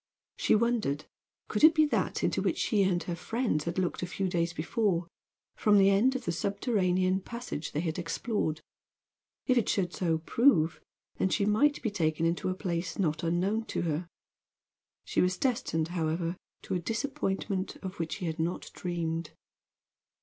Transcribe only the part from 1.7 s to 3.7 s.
be that into which she and her friends